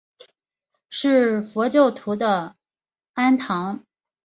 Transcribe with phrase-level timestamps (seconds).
[0.89, 2.55] 是佛教徒的
[3.13, 3.85] 庵堂。